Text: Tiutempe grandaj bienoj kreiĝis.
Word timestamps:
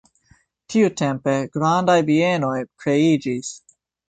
Tiutempe 0.73 1.35
grandaj 1.57 1.99
bienoj 2.09 2.53
kreiĝis. 2.87 3.53